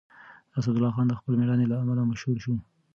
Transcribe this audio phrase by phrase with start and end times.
[0.57, 2.55] اسدالله خان د خپل مېړانې له امله مشهور شو.